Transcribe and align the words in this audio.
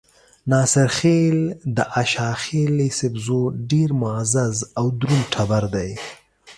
ناصرخېل 0.51 1.37
د 1.75 1.77
اشاخېل 2.01 2.73
ايسپزو 2.85 3.41
ډېر 3.71 3.89
معزز 4.01 4.57
او 4.79 4.85
درون 4.99 5.21
ټبر 5.33 5.63
دے۔ 5.73 5.89